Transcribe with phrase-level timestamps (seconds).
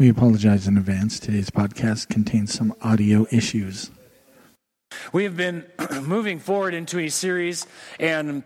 [0.00, 1.20] We apologize in advance.
[1.20, 3.90] Today's podcast contains some audio issues.
[5.12, 5.66] We have been
[6.04, 7.66] moving forward into a series,
[7.98, 8.42] and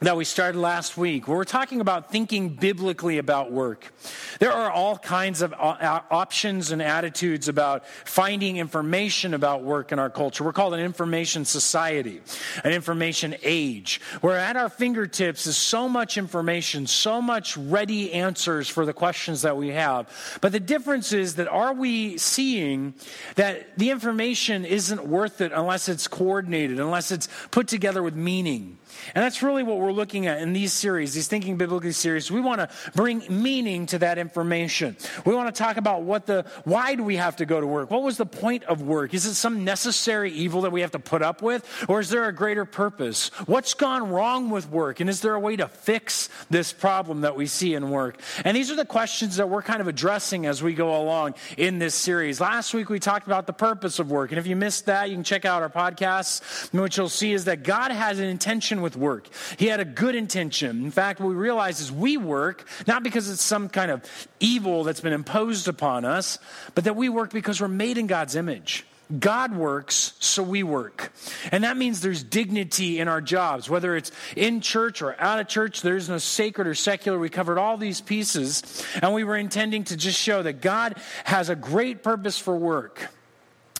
[0.00, 3.94] that we started last week, where we're talking about thinking biblically about work.
[4.40, 9.92] There are all kinds of uh, uh, options and attitudes about finding information about work
[9.92, 10.44] in our culture.
[10.44, 12.20] We're called an information society,
[12.62, 18.68] an information age, where at our fingertips is so much information, so much ready answers
[18.68, 20.10] for the questions that we have.
[20.42, 22.92] But the difference is that are we seeing
[23.36, 28.76] that the information isn't worth it unless it's coordinated, unless it's put together with meaning?
[29.14, 32.30] And that's really what we're looking at in these series, these Thinking Biblically series.
[32.30, 34.96] We want to bring meaning to that information.
[35.24, 37.90] We want to talk about what the, why do we have to go to work?
[37.90, 39.14] What was the point of work?
[39.14, 41.64] Is it some necessary evil that we have to put up with?
[41.88, 43.28] Or is there a greater purpose?
[43.46, 45.00] What's gone wrong with work?
[45.00, 48.20] And is there a way to fix this problem that we see in work?
[48.44, 51.78] And these are the questions that we're kind of addressing as we go along in
[51.78, 52.40] this series.
[52.40, 54.30] Last week we talked about the purpose of work.
[54.30, 56.70] And if you missed that, you can check out our podcasts.
[56.72, 59.28] And what you'll see is that God has an intention with work.
[59.58, 60.84] He had a good intention.
[60.84, 64.00] In fact, what we realize is we work not because it's some kind of
[64.38, 66.38] evil that's been imposed upon us,
[66.76, 68.86] but that we work because we're made in God's image.
[69.18, 71.12] God works, so we work.
[71.50, 75.48] And that means there's dignity in our jobs, whether it's in church or out of
[75.48, 75.82] church.
[75.82, 77.18] There's no sacred or secular.
[77.18, 81.48] We covered all these pieces, and we were intending to just show that God has
[81.48, 83.08] a great purpose for work.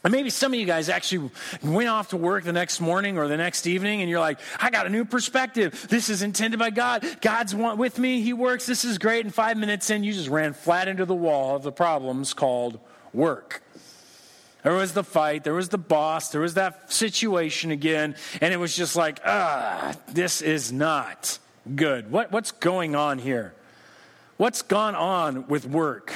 [0.06, 1.32] And maybe some of you guys actually
[1.64, 4.70] went off to work the next morning or the next evening and you're like, I
[4.70, 5.88] got a new perspective.
[5.90, 7.04] This is intended by God.
[7.20, 8.20] God's with me.
[8.20, 8.66] He works.
[8.66, 9.24] This is great.
[9.24, 12.78] And five minutes in, you just ran flat into the wall of the problems called
[13.12, 13.64] work.
[14.62, 18.58] There was the fight, there was the boss, there was that situation again, and it
[18.58, 21.40] was just like, ah, this is not
[21.74, 22.12] good.
[22.12, 23.54] What, what's going on here?
[24.36, 26.12] What's gone on with work?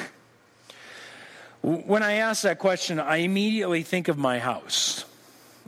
[1.62, 5.05] When I ask that question, I immediately think of my house.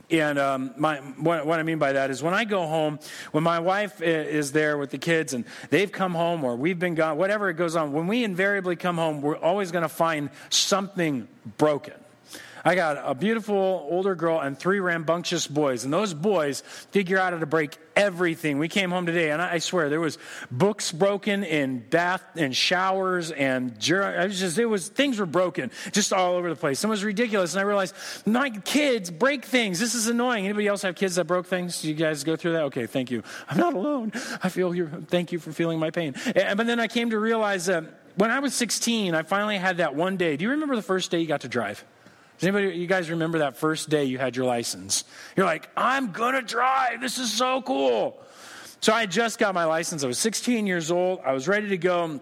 [0.09, 2.99] And um, my, what, what, I mean by that is when I go home,
[3.31, 6.93] when my wife is there with the kids and they've come home or we've been
[6.95, 10.29] gone, whatever it goes on, when we invariably come home, we're always going to find
[10.49, 11.27] something
[11.57, 11.93] broken.
[12.65, 17.33] I got a beautiful older girl and three rambunctious boys, and those boys figure out
[17.33, 18.57] how to break everything.
[18.57, 20.17] We came home today, and I swear there was
[20.49, 25.71] books broken in bath and showers, and it was just it was things were broken
[25.91, 26.81] just all over the place.
[26.81, 29.77] It was ridiculous, and I realized my kids break things.
[29.77, 30.45] This is annoying.
[30.45, 31.83] Anybody else have kids that broke things?
[31.83, 32.63] You guys go through that?
[32.63, 33.23] Okay, thank you.
[33.49, 34.13] I'm not alone.
[34.41, 34.87] I feel you.
[35.09, 36.15] Thank you for feeling my pain.
[36.33, 37.83] And, But then I came to realize that
[38.15, 40.37] when I was 16, I finally had that one day.
[40.37, 41.83] Do you remember the first day you got to drive?
[42.37, 45.03] Does anybody, you guys remember that first day you had your license?
[45.35, 47.01] You're like, I'm gonna drive.
[47.01, 48.21] This is so cool.
[48.81, 50.03] So I just got my license.
[50.03, 51.21] I was 16 years old.
[51.25, 52.19] I was ready to go.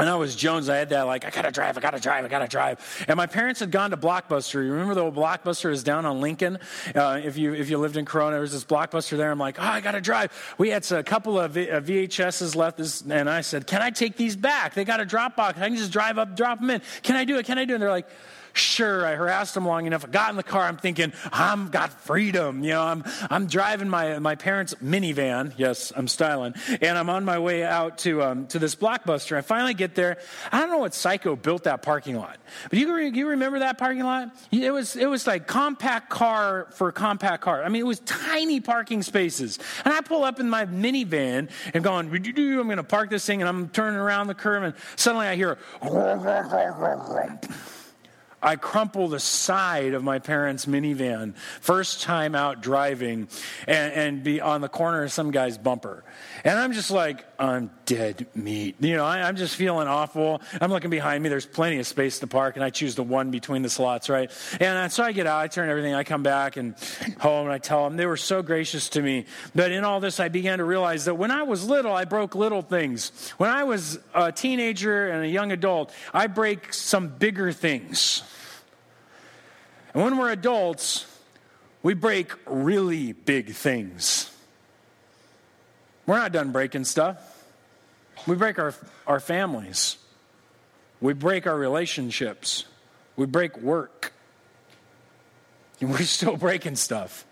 [0.00, 0.68] And I was Jones.
[0.68, 3.04] I had that like, I gotta drive, I gotta drive, I gotta drive.
[3.06, 4.54] And my parents had gone to Blockbuster.
[4.54, 6.58] You remember the old Blockbuster is down on Lincoln?
[6.92, 9.30] Uh, if you if you lived in Corona, there was this Blockbuster there.
[9.30, 10.32] I'm like, oh, I gotta drive.
[10.58, 14.34] We had a couple of VHSs left, this, and I said, can I take these
[14.34, 14.74] back?
[14.74, 15.58] They got a Dropbox.
[15.58, 16.82] I can just drive up, drop them in.
[17.04, 17.46] Can I do it?
[17.46, 17.76] Can I do it?
[17.76, 18.08] And they're like,
[18.54, 20.04] Sure, I harassed them long enough.
[20.04, 20.62] I got in the car.
[20.62, 22.62] I'm thinking, I'm got freedom.
[22.62, 25.52] You know, I'm, I'm driving my, my parents' minivan.
[25.56, 26.54] Yes, I'm styling.
[26.80, 29.36] And I'm on my way out to, um, to this blockbuster.
[29.36, 30.18] I finally get there.
[30.52, 32.38] I don't know what psycho built that parking lot.
[32.70, 34.30] But you, you remember that parking lot?
[34.52, 37.64] It was, it was like compact car for compact car.
[37.64, 39.58] I mean, it was tiny parking spaces.
[39.84, 43.42] And I pull up in my minivan and going, I'm going to park this thing.
[43.42, 44.62] And I'm turning around the curve.
[44.62, 45.58] And suddenly I hear,
[48.44, 53.28] I crumple the side of my parents' minivan, first time out driving,
[53.66, 56.04] and, and, be on the corner of some guy's bumper.
[56.44, 58.76] And I'm just like, I'm dead meat.
[58.80, 60.42] You know, I, am just feeling awful.
[60.60, 61.30] I'm looking behind me.
[61.30, 64.30] There's plenty of space to park, and I choose the one between the slots, right?
[64.60, 66.74] And uh, so I get out, I turn everything, I come back and
[67.20, 69.24] home, and I tell them they were so gracious to me.
[69.54, 72.34] But in all this, I began to realize that when I was little, I broke
[72.34, 73.32] little things.
[73.38, 78.22] When I was a teenager and a young adult, I break some bigger things.
[79.94, 81.06] And when we're adults,
[81.82, 84.30] we break really big things.
[86.06, 87.44] We're not done breaking stuff.
[88.26, 88.74] We break our,
[89.06, 89.96] our families.
[91.00, 92.64] We break our relationships.
[93.16, 94.12] We break work.
[95.80, 97.24] And we're still breaking stuff.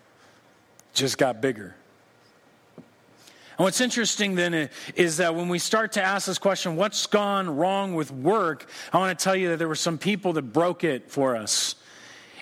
[0.93, 1.75] Just got bigger.
[3.57, 7.55] And what's interesting then is that when we start to ask this question, what's gone
[7.55, 8.67] wrong with work?
[8.91, 11.75] I want to tell you that there were some people that broke it for us.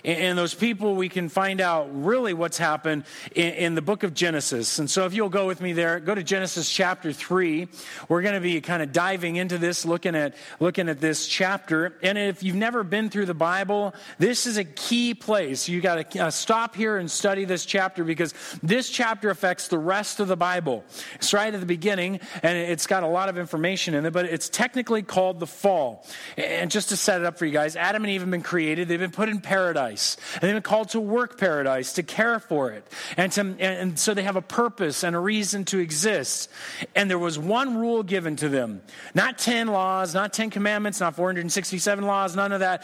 [0.04, 3.04] And those people, we can find out really what's happened
[3.36, 4.80] in, in, the book of Genesis.
[4.80, 7.68] And so, if you'll go with me there, go to Genesis chapter 3.
[8.10, 11.94] We're going to be kind of diving into this, looking at, looking at this chapter.
[12.02, 15.70] And if you've never been through the Bible, this is a key place.
[15.70, 18.34] You got to uh, stop here and study this chapter because
[18.64, 20.84] this chapter affects the rest of the Bible.
[21.16, 24.26] It's right at the beginning, and it's got a lot of information in it, but
[24.26, 26.06] it's technically called the fall.
[26.38, 28.88] And just to set it up for you guys, Adam and Eve have been created,
[28.88, 30.18] they've been put in paradise paradise.
[30.36, 32.86] And they've been called to work paradise, to care for it.
[33.18, 36.50] And, to, and so they have a purpose and a reason to exist.
[36.96, 38.82] And there was one rule given to them
[39.14, 42.84] not 10 laws, not 10 commandments, not 467 laws, none of that.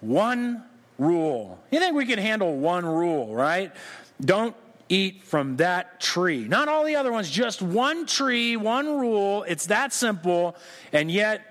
[0.00, 0.62] One
[0.98, 1.58] rule.
[1.70, 3.72] You think we could handle one rule, right?
[4.20, 4.54] Don't
[4.88, 6.44] eat from that tree.
[6.44, 9.44] Not all the other ones, just one tree, one rule.
[9.44, 10.56] It's that simple.
[10.92, 11.42] And yet,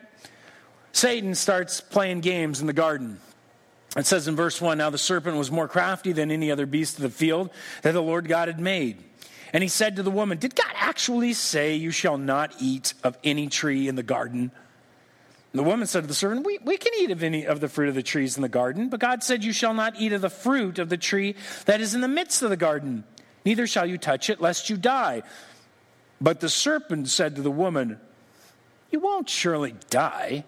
[0.92, 3.20] Satan starts playing games in the garden.
[3.98, 6.98] It says in verse 1 Now the serpent was more crafty than any other beast
[6.98, 7.50] of the field
[7.82, 9.04] that the Lord God had made.
[9.52, 13.18] And he said to the woman, Did God actually say, You shall not eat of
[13.24, 14.52] any tree in the garden?
[15.52, 17.68] And the woman said to the serpent, we, we can eat of any of the
[17.68, 20.22] fruit of the trees in the garden, but God said, You shall not eat of
[20.22, 23.04] the fruit of the tree that is in the midst of the garden,
[23.46, 25.24] neither shall you touch it, lest you die.
[26.22, 28.00] But the serpent said to the woman,
[28.92, 30.44] You won't surely die.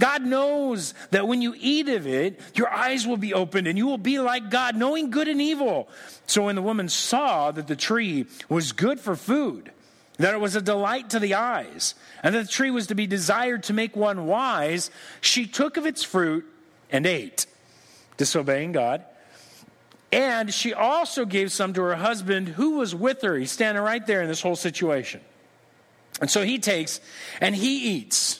[0.00, 3.86] God knows that when you eat of it, your eyes will be opened and you
[3.86, 5.88] will be like God, knowing good and evil.
[6.26, 9.70] So when the woman saw that the tree was good for food,
[10.16, 13.06] that it was a delight to the eyes, and that the tree was to be
[13.06, 16.46] desired to make one wise, she took of its fruit
[16.90, 17.46] and ate,
[18.16, 19.04] disobeying God.
[20.12, 23.36] And she also gave some to her husband who was with her.
[23.36, 25.20] He's standing right there in this whole situation.
[26.20, 27.00] And so he takes
[27.40, 28.39] and he eats.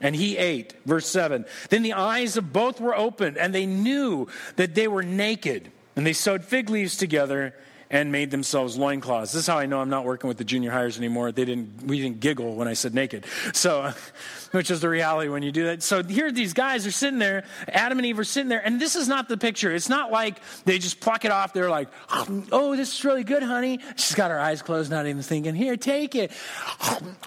[0.00, 0.74] And he ate.
[0.86, 1.44] Verse 7.
[1.68, 5.70] Then the eyes of both were opened, and they knew that they were naked.
[5.96, 7.54] And they sewed fig leaves together
[7.90, 9.32] and made themselves loincloths.
[9.32, 11.32] This is how I know I'm not working with the junior highers anymore.
[11.32, 13.26] They didn't, we didn't giggle when I said naked.
[13.52, 13.92] So,
[14.52, 15.82] which is the reality when you do that.
[15.82, 18.94] So here these guys are sitting there, Adam and Eve are sitting there, and this
[18.94, 19.72] is not the picture.
[19.72, 21.52] It's not like they just pluck it off.
[21.52, 21.88] They're like,
[22.52, 23.80] oh, this is really good, honey.
[23.96, 26.32] She's got her eyes closed, not even thinking, here, take it.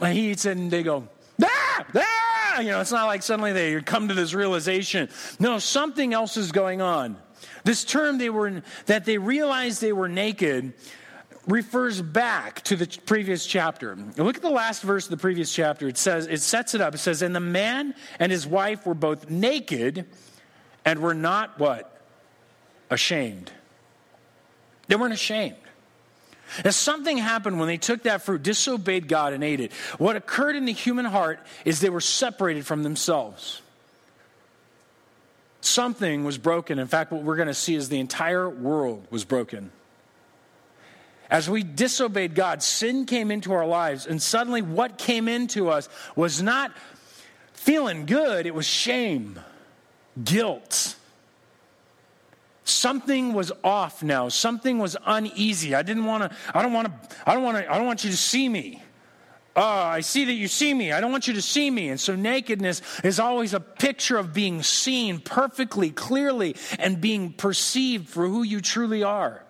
[0.01, 1.07] And he eats it, and they go,
[1.41, 5.09] ah, ah you know, it's not like suddenly they come to this realization.
[5.39, 7.17] No, something else is going on.
[7.63, 10.73] This term they were that they realized they were naked
[11.47, 13.95] refers back to the previous chapter.
[14.17, 15.87] Look at the last verse of the previous chapter.
[15.87, 16.95] It says it sets it up.
[16.95, 20.05] It says, "And the man and his wife were both naked
[20.85, 22.01] and were not what?
[22.89, 23.51] Ashamed."
[24.87, 25.55] They weren't ashamed.
[26.63, 29.73] And something happened when they took that fruit, disobeyed God, and ate it.
[29.97, 33.61] What occurred in the human heart is they were separated from themselves.
[35.61, 36.77] Something was broken.
[36.77, 39.71] In fact, what we're going to see is the entire world was broken.
[41.29, 45.89] As we disobeyed God, sin came into our lives, and suddenly what came into us
[46.15, 46.71] was not
[47.53, 49.39] feeling good, it was shame,
[50.23, 50.95] guilt
[52.63, 54.29] something was off now.
[54.29, 55.75] Something was uneasy.
[55.75, 58.03] I didn't want to i don't want to i don't want to i don't want
[58.03, 58.81] you to see me.
[59.55, 60.91] Oh i see that you see me.
[60.91, 61.89] I don't want you to see me.
[61.89, 68.09] And so nakedness is always a picture of being seen perfectly clearly and being perceived
[68.09, 69.43] for who you truly are.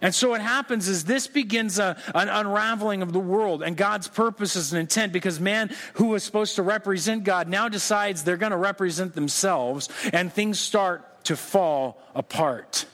[0.00, 4.06] And so what happens is this begins a, an unraveling of the world and God's
[4.06, 8.52] purposes and intent because man who was supposed to represent God now decides they're going
[8.52, 12.86] to represent themselves and things start to fall apart.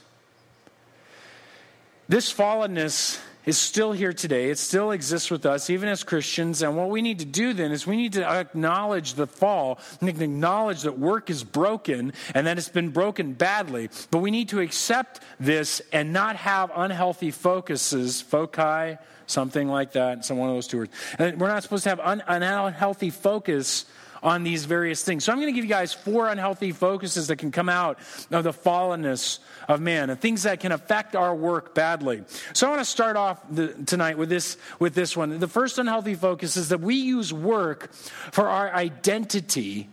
[2.09, 4.49] This fallenness is still here today.
[4.49, 6.61] It still exists with us, even as Christians.
[6.61, 10.09] And what we need to do then is we need to acknowledge the fall and
[10.09, 13.89] acknowledge that work is broken and that it's been broken badly.
[14.11, 20.25] But we need to accept this and not have unhealthy focuses, foci, something like that,
[20.25, 20.91] some one of those two words.
[21.17, 23.85] And we're not supposed to have an unhealthy focus
[24.23, 25.23] on these various things.
[25.23, 27.99] So I'm going to give you guys four unhealthy focuses that can come out
[28.29, 32.23] of the fallenness of man and things that can affect our work badly.
[32.53, 35.39] So I want to start off the, tonight with this with this one.
[35.39, 39.89] The first unhealthy focus is that we use work for our identity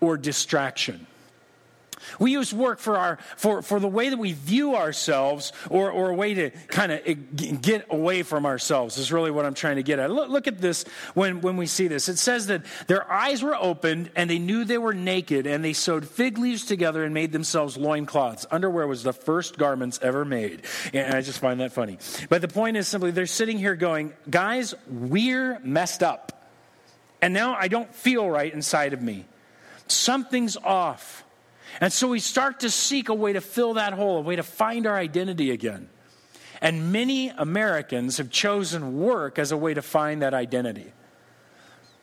[0.00, 1.06] or distraction.
[2.18, 6.10] We use work for, our, for, for the way that we view ourselves or, or
[6.10, 7.14] a way to kind of eh,
[7.60, 10.10] get away from ourselves, is really what I'm trying to get at.
[10.10, 12.08] Look, look at this when, when we see this.
[12.08, 15.72] It says that their eyes were opened and they knew they were naked and they
[15.72, 18.46] sewed fig leaves together and made themselves loincloths.
[18.50, 20.62] Underwear was the first garments ever made.
[20.92, 21.98] And I just find that funny.
[22.28, 26.50] But the point is simply they're sitting here going, guys, we're messed up.
[27.22, 29.26] And now I don't feel right inside of me.
[29.86, 31.24] Something's off.
[31.80, 34.42] And so we start to seek a way to fill that hole, a way to
[34.42, 35.88] find our identity again.
[36.60, 40.92] And many Americans have chosen work as a way to find that identity.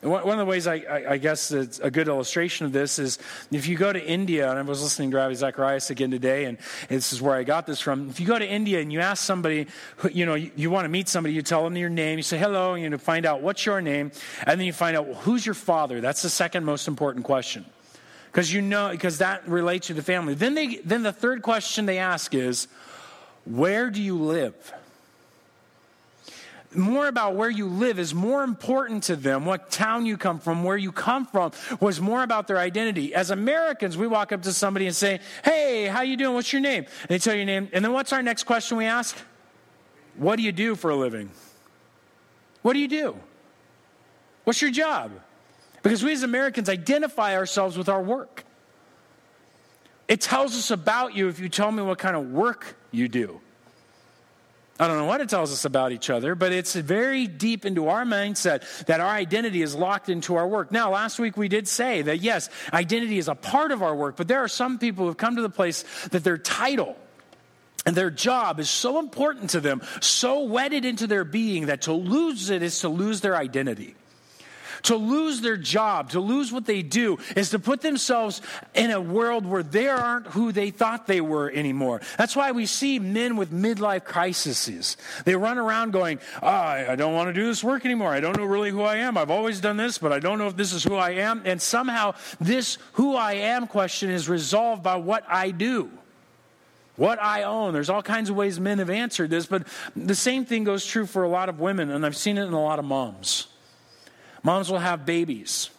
[0.01, 0.75] One of the ways I,
[1.09, 3.17] I, guess it's a good illustration of this is
[3.51, 6.59] if you go to India, and I was listening to Ravi Zacharias again today, and
[6.87, 8.07] this is where I got this from.
[8.07, 9.65] If you go to India and you ask somebody,
[10.11, 12.37] you know, you, you want to meet somebody, you tell them your name, you say
[12.37, 14.11] hello, and you find out what's your name,
[14.45, 15.99] and then you find out well, who's your father.
[15.99, 17.65] That's the second most important question
[18.37, 20.35] because you know because that relates to the family.
[20.35, 22.67] Then they then the third question they ask is,
[23.45, 24.53] where do you live?
[26.75, 29.45] more about where you live is more important to them.
[29.45, 33.15] What town you come from, where you come from, was more about their identity.
[33.15, 36.35] As Americans, we walk up to somebody and say, "Hey, how you doing?
[36.35, 38.85] What's your name?" And they tell your name, and then what's our next question we
[38.85, 39.17] ask?
[40.15, 41.31] What do you do for a living?
[42.61, 43.17] What do you do?
[44.43, 45.11] What's your job?
[45.87, 48.43] Because we as Americans identify ourselves with our work.
[50.09, 53.39] It tells us about you if you tell me what kind of work you do.
[54.77, 57.87] I don't know what it tells us about each other, but it's very deep into
[57.87, 60.73] our mindset that our identity is locked into our work.
[60.73, 64.17] Now, last week we did say that yes, identity is a part of our work,
[64.17, 66.97] but there are some people who have come to the place that their title
[67.85, 71.93] and their job is so important to them, so wedded into their being that to
[71.93, 73.95] lose it is to lose their identity.
[74.83, 78.41] To lose their job, to lose what they do, is to put themselves
[78.73, 82.01] in a world where they aren't who they thought they were anymore.
[82.17, 84.97] That's why we see men with midlife crises.
[85.25, 88.11] They run around going, oh, I don't want to do this work anymore.
[88.11, 89.17] I don't know really who I am.
[89.17, 91.41] I've always done this, but I don't know if this is who I am.
[91.45, 95.89] And somehow, this who I am question is resolved by what I do
[96.97, 97.73] what I own.
[97.73, 101.05] There's all kinds of ways men have answered this, but the same thing goes true
[101.05, 103.47] for a lot of women, and I've seen it in a lot of moms.
[104.43, 105.69] Moms will have babies,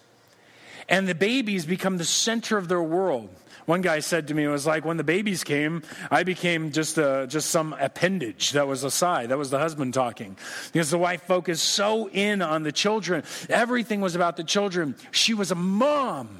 [0.88, 3.30] and the babies become the center of their world.
[3.68, 6.96] One guy said to me, it was like when the babies came, I became just,
[6.96, 9.28] a, just some appendage that was a side.
[9.28, 10.38] That was the husband talking.
[10.72, 13.24] Because the wife focused so in on the children.
[13.50, 14.94] Everything was about the children.
[15.10, 16.30] She was a mom.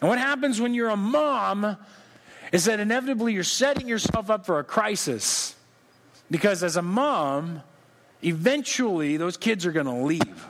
[0.00, 1.76] And what happens when you're a mom
[2.50, 5.54] is that inevitably you're setting yourself up for a crisis.
[6.32, 7.62] Because as a mom,
[8.24, 10.46] eventually those kids are going to leave.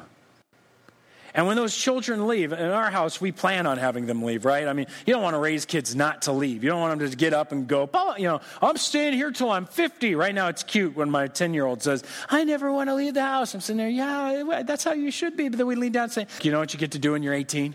[1.34, 4.68] And when those children leave, in our house, we plan on having them leave, right?
[4.68, 6.62] I mean, you don't want to raise kids not to leave.
[6.62, 9.50] You don't want them to get up and go, you know, I'm staying here till
[9.50, 10.14] I'm 50.
[10.14, 13.14] Right now, it's cute when my 10 year old says, I never want to leave
[13.14, 13.52] the house.
[13.52, 15.48] I'm sitting there, yeah, that's how you should be.
[15.48, 17.24] But then we lean down and say, you know what you get to do when
[17.24, 17.74] you're 18?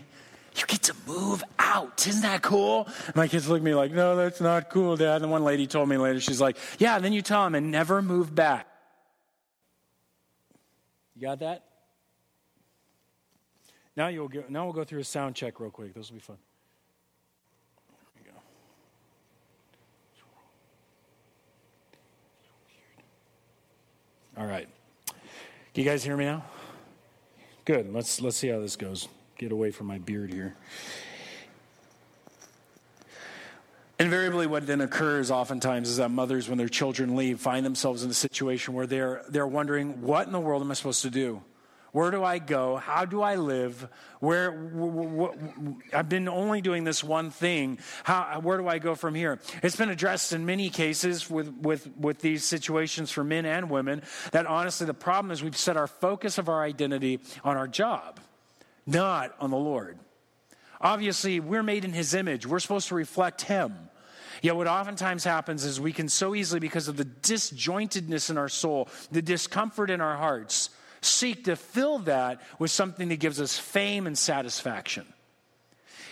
[0.56, 2.06] You get to move out.
[2.06, 2.88] Isn't that cool?
[3.14, 5.20] My kids look at me like, no, that's not cool, Dad.
[5.20, 8.00] And one lady told me later, she's like, yeah, then you tell them and never
[8.00, 8.66] move back.
[11.14, 11.64] You got that?
[13.96, 15.94] Now you'll now we'll go through a sound check real quick.
[15.94, 16.38] This will be fun.
[24.36, 24.66] All right.
[25.06, 25.16] Can
[25.74, 26.44] you guys hear me now?
[27.64, 27.92] Good.
[27.92, 29.08] Let's let's see how this goes.
[29.36, 30.56] Get away from my beard here.
[33.98, 38.10] Invariably, what then occurs oftentimes is that mothers, when their children leave, find themselves in
[38.10, 41.42] a situation where they're, they're wondering, what in the world am I supposed to do?
[41.92, 42.76] Where do I go?
[42.76, 43.88] How do I live?
[44.20, 44.52] Where,
[45.92, 47.78] I've been only doing this one thing.
[48.04, 49.40] How, where do I go from here?
[49.62, 54.02] It's been addressed in many cases with, with, with these situations for men and women
[54.30, 58.20] that honestly the problem is we've set our focus of our identity on our job,
[58.86, 59.98] not on the Lord.
[60.80, 63.74] Obviously, we're made in His image, we're supposed to reflect Him.
[64.42, 68.48] Yet, what oftentimes happens is we can so easily, because of the disjointedness in our
[68.48, 70.70] soul, the discomfort in our hearts,
[71.00, 75.06] seek to fill that with something that gives us fame and satisfaction.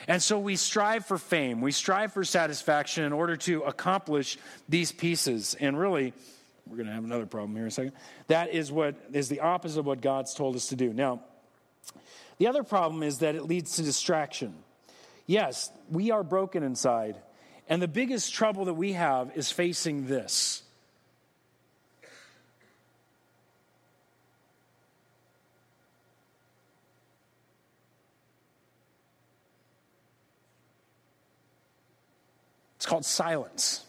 [0.06, 4.90] And so we strive for fame, we strive for satisfaction in order to accomplish these
[4.90, 5.54] pieces.
[5.60, 6.14] And really,
[6.66, 7.92] we're going to have another problem here in a second.
[8.28, 10.92] That is what is the opposite of what God's told us to do.
[10.92, 11.20] Now,
[12.38, 14.54] the other problem is that it leads to distraction.
[15.26, 17.16] Yes, we are broken inside.
[17.68, 20.62] And the biggest trouble that we have is facing this
[32.86, 33.84] called silence.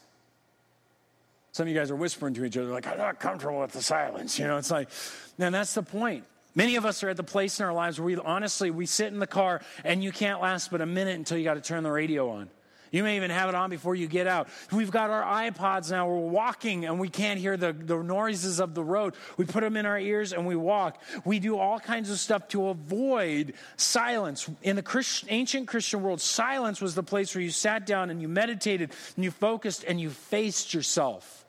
[1.51, 3.81] Some of you guys are whispering to each other, like, I'm not comfortable with the
[3.81, 4.39] silence.
[4.39, 4.89] You know, it's like,
[5.37, 6.23] and that's the point.
[6.55, 9.13] Many of us are at the place in our lives where we honestly, we sit
[9.13, 11.83] in the car and you can't last but a minute until you got to turn
[11.83, 12.49] the radio on.
[12.91, 14.49] You may even have it on before you get out.
[14.71, 16.07] We've got our iPods now.
[16.07, 19.15] We're walking and we can't hear the, the noises of the road.
[19.37, 21.01] We put them in our ears and we walk.
[21.25, 24.49] We do all kinds of stuff to avoid silence.
[24.63, 28.21] In the Christ, ancient Christian world, silence was the place where you sat down and
[28.21, 31.45] you meditated and you focused and you faced yourself.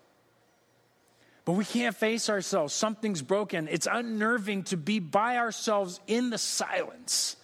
[1.44, 2.75] But we can't face ourselves.
[2.75, 3.66] Something's broken.
[3.68, 7.37] It's unnerving to be by ourselves in the silence.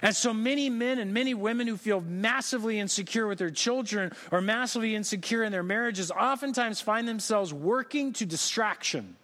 [0.00, 4.40] And so many men and many women who feel massively insecure with their children or
[4.40, 9.16] massively insecure in their marriages oftentimes find themselves working to distraction.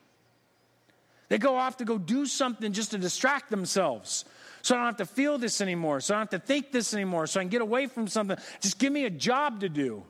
[1.29, 4.25] They go off to go do something just to distract themselves.
[4.63, 6.01] So I don't have to feel this anymore.
[6.01, 7.27] So I don't have to think this anymore.
[7.27, 8.37] So I can get away from something.
[8.61, 10.03] Just give me a job to do.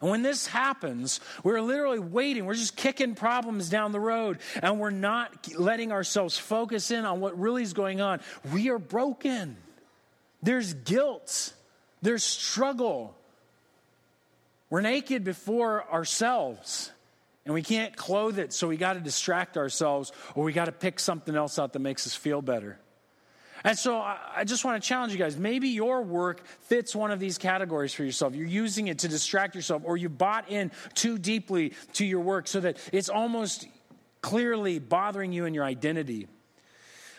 [0.00, 2.44] And when this happens, we're literally waiting.
[2.44, 7.20] We're just kicking problems down the road and we're not letting ourselves focus in on
[7.20, 8.20] what really is going on.
[8.52, 9.56] We are broken.
[10.42, 11.52] There's guilt,
[12.02, 13.16] there's struggle.
[14.68, 16.90] We're naked before ourselves
[17.44, 20.72] and we can't clothe it, so we got to distract ourselves or we got to
[20.72, 22.78] pick something else out that makes us feel better.
[23.64, 25.36] And so I just want to challenge you guys.
[25.36, 28.34] Maybe your work fits one of these categories for yourself.
[28.34, 32.48] You're using it to distract yourself, or you bought in too deeply to your work
[32.48, 33.66] so that it's almost
[34.20, 36.28] clearly bothering you and your identity.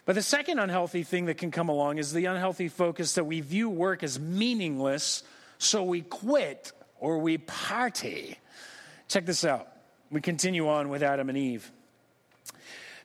[0.06, 3.41] But the second unhealthy thing that can come along is the unhealthy focus that we
[3.41, 5.24] view work as meaningless,
[5.58, 8.38] so we quit or we party.
[9.10, 9.67] Check this out.
[10.10, 11.70] We continue on with Adam and Eve.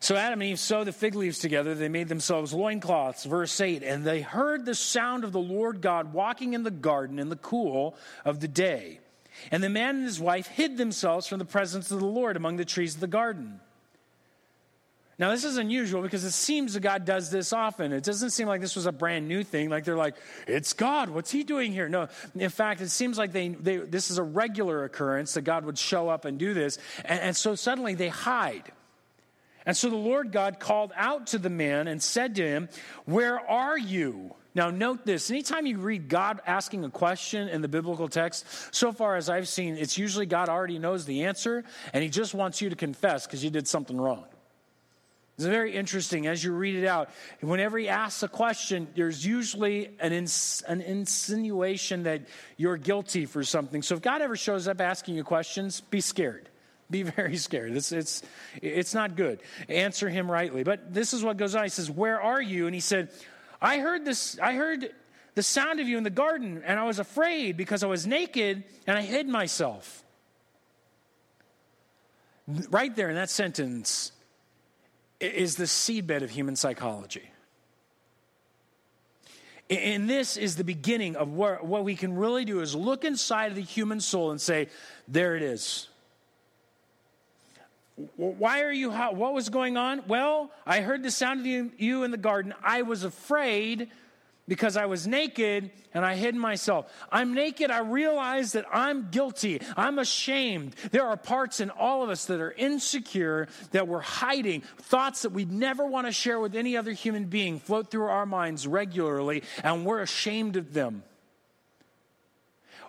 [0.03, 1.75] So Adam and Eve sewed the fig leaves together.
[1.75, 3.23] They made themselves loincloths.
[3.23, 3.83] Verse 8.
[3.83, 7.37] And they heard the sound of the Lord God walking in the garden in the
[7.37, 7.95] cool
[8.25, 8.99] of the day.
[9.49, 12.57] And the man and his wife hid themselves from the presence of the Lord among
[12.57, 13.61] the trees of the garden.
[15.17, 17.93] Now, this is unusual because it seems that God does this often.
[17.93, 19.69] It doesn't seem like this was a brand new thing.
[19.69, 20.15] Like they're like,
[20.47, 21.11] it's God.
[21.11, 21.87] What's he doing here?
[21.87, 22.09] No.
[22.35, 25.77] In fact, it seems like they, they this is a regular occurrence that God would
[25.77, 26.77] show up and do this.
[27.05, 28.69] And, and so suddenly they hide.
[29.65, 32.69] And so the Lord God called out to the man and said to him,
[33.05, 34.35] Where are you?
[34.55, 38.91] Now, note this anytime you read God asking a question in the biblical text, so
[38.91, 42.61] far as I've seen, it's usually God already knows the answer and he just wants
[42.61, 44.25] you to confess because you did something wrong.
[45.37, 47.09] It's very interesting as you read it out.
[47.41, 52.21] Whenever he asks a question, there's usually an, ins- an insinuation that
[52.55, 53.81] you're guilty for something.
[53.81, 56.49] So if God ever shows up asking you questions, be scared.
[56.93, 57.75] Be very scared.
[57.75, 58.21] It's, it's,
[58.61, 59.39] it's not good.
[59.67, 60.63] Answer him rightly.
[60.63, 61.63] But this is what goes on.
[61.63, 62.67] He says, Where are you?
[62.67, 63.09] And he said,
[63.59, 64.91] I heard this, I heard
[65.33, 68.63] the sound of you in the garden, and I was afraid because I was naked
[68.85, 70.03] and I hid myself.
[72.69, 74.11] Right there in that sentence
[75.19, 77.31] is the seedbed of human psychology.
[79.67, 83.55] And this is the beginning of what, we can really do is look inside of
[83.55, 84.67] the human soul and say,
[85.07, 85.87] there it is.
[87.95, 89.15] Why are you, hot?
[89.15, 90.03] what was going on?
[90.07, 92.53] Well, I heard the sound of you, in the garden.
[92.63, 93.89] I was afraid
[94.47, 96.91] because I was naked and I hid myself.
[97.11, 97.69] I'm naked.
[97.69, 99.61] I realize that I'm guilty.
[99.77, 100.75] I'm ashamed.
[100.91, 104.61] There are parts in all of us that are insecure, that we're hiding.
[104.79, 108.25] Thoughts that we never want to share with any other human being float through our
[108.25, 111.03] minds regularly, and we're ashamed of them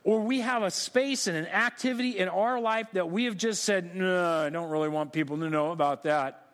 [0.05, 3.65] or we have a space and an activity in our life that we have just
[3.65, 6.47] said, no, I don't really want people to know about that.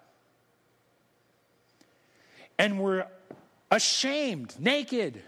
[2.59, 3.07] And we're
[3.71, 5.23] ashamed, naked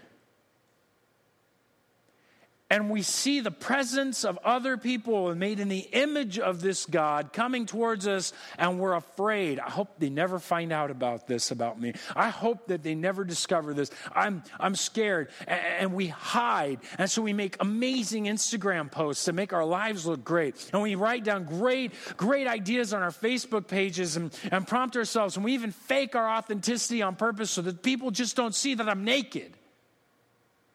[2.73, 7.31] and we see the presence of other people made in the image of this God
[7.31, 9.59] coming towards us, and we're afraid.
[9.59, 11.93] I hope they never find out about this about me.
[12.15, 13.91] I hope that they never discover this.
[14.11, 15.29] I'm, I'm scared.
[15.45, 16.79] And, we hide.
[16.97, 20.55] And so we make amazing Instagram posts to make our lives look great.
[20.73, 25.35] And we write down great, great ideas on our Facebook pages and, and prompt ourselves.
[25.35, 28.89] And we even fake our authenticity on purpose so that people just don't see that
[28.89, 29.53] I'm naked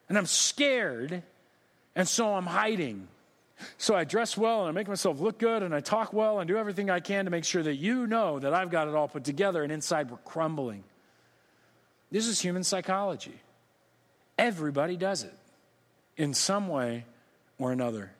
[0.07, 1.23] and I'm scared
[1.95, 3.07] and so I'm hiding.
[3.77, 6.47] So I dress well and I make myself look good and I talk well and
[6.47, 9.09] do everything I can to make sure that you know that I've got it all
[9.09, 10.83] put together and inside we're crumbling.
[12.09, 13.37] This is human psychology.
[14.37, 15.33] Everybody does it
[16.15, 17.05] in some way
[17.57, 18.11] or another.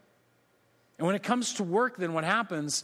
[0.98, 2.84] And when it comes to work, then what happens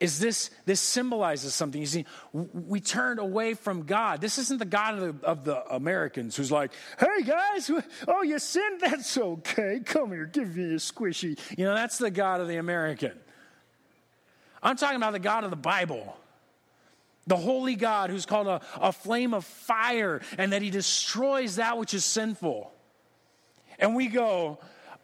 [0.00, 1.80] is this this symbolizes something.
[1.80, 4.20] You see we turned away from god.
[4.20, 7.70] This isn't the god of the, of the, americans who's like hey guys
[8.06, 8.80] oh you sinned?
[8.80, 9.80] That's okay.
[9.84, 10.26] Come here.
[10.26, 11.38] Give me a squishy.
[11.56, 13.18] You know that's the god of the american.
[14.62, 16.16] I'm talking about the god of the bible.
[17.26, 21.76] The holy god who's called a, a flame of fire and that he destroys that
[21.76, 22.72] which is sinful.
[23.78, 24.58] And we go,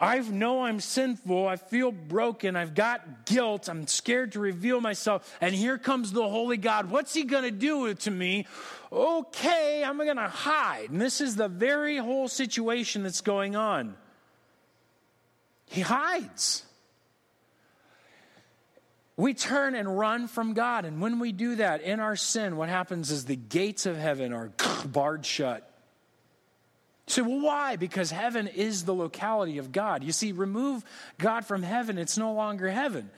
[0.04, 1.48] I know I'm sinful.
[1.48, 2.56] I feel broken.
[2.56, 3.70] I've got guilt.
[3.70, 5.34] I'm scared to reveal myself.
[5.40, 6.90] And here comes the Holy God.
[6.90, 8.46] What's he going to do to me?
[8.92, 10.90] Okay, I'm going to hide.
[10.90, 13.94] And this is the very whole situation that's going on.
[15.64, 16.64] He hides.
[19.16, 20.84] We turn and run from God.
[20.84, 24.34] And when we do that in our sin, what happens is the gates of heaven
[24.34, 24.52] are
[24.84, 25.73] barred shut.
[27.06, 27.76] You say, well, why?
[27.76, 30.02] Because heaven is the locality of God.
[30.02, 30.84] You see, remove
[31.18, 33.10] God from heaven, it's no longer heaven.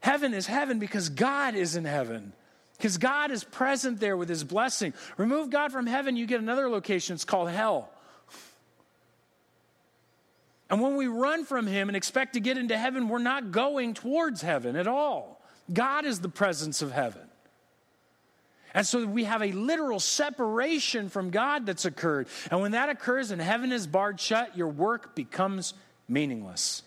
[0.00, 2.32] Heaven is heaven because God is in heaven.
[2.76, 4.92] Because God is present there with his blessing.
[5.16, 7.14] Remove God from heaven, you get another location.
[7.14, 7.90] It's called hell.
[10.68, 13.94] And when we run from him and expect to get into heaven, we're not going
[13.94, 15.40] towards heaven at all.
[15.72, 17.25] God is the presence of heaven.
[18.76, 22.28] And so we have a literal separation from God that's occurred.
[22.50, 25.72] And when that occurs and heaven is barred shut, your work becomes
[26.10, 26.82] meaningless.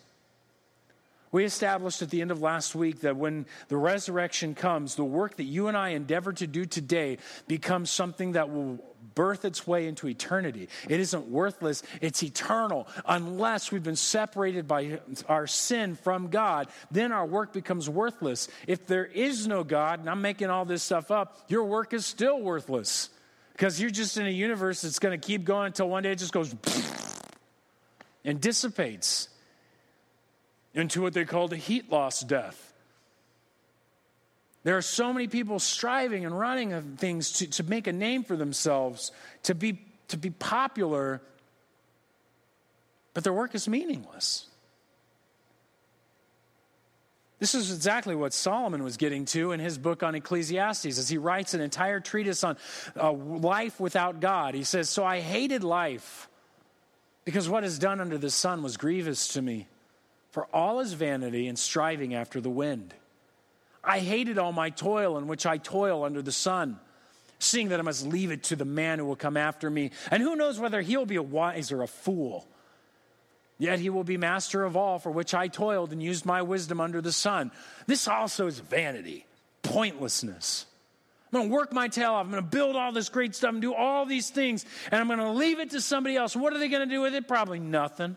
[1.32, 5.36] We established at the end of last week that when the resurrection comes, the work
[5.38, 8.78] that you and I endeavor to do today becomes something that will
[9.14, 10.68] birth its way into eternity.
[10.88, 12.88] It isn't worthless, it's eternal.
[13.06, 18.48] Unless we've been separated by our sin from God, then our work becomes worthless.
[18.66, 22.06] If there is no God, and I'm making all this stuff up, your work is
[22.06, 23.10] still worthless
[23.52, 26.18] because you're just in a universe that's going to keep going until one day it
[26.18, 26.54] just goes
[28.24, 29.28] and dissipates
[30.74, 32.69] into what they call the heat loss death.
[34.62, 38.24] There are so many people striving and running of things to, to make a name
[38.24, 39.10] for themselves,
[39.44, 41.22] to be, to be popular,
[43.14, 44.46] but their work is meaningless.
[47.38, 51.16] This is exactly what Solomon was getting to in his book on Ecclesiastes as he
[51.16, 52.58] writes an entire treatise on
[53.00, 54.54] uh, life without God.
[54.54, 56.28] He says, So I hated life
[57.24, 59.68] because what is done under the sun was grievous to me,
[60.32, 62.92] for all is vanity and striving after the wind.
[63.82, 66.78] I hated all my toil in which I toil under the sun,
[67.38, 69.90] seeing that I must leave it to the man who will come after me.
[70.10, 72.46] And who knows whether he'll be a wise or a fool.
[73.58, 76.80] Yet he will be master of all for which I toiled and used my wisdom
[76.80, 77.50] under the sun.
[77.86, 79.26] This also is vanity,
[79.62, 80.66] pointlessness.
[81.32, 82.24] I'm going to work my tail off.
[82.24, 85.06] I'm going to build all this great stuff and do all these things, and I'm
[85.06, 86.34] going to leave it to somebody else.
[86.34, 87.28] What are they going to do with it?
[87.28, 88.16] Probably nothing.